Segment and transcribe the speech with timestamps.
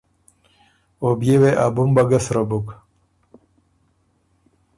[1.01, 2.67] او بيې وې ا بُمبه ګۀ سرۀ بُک۔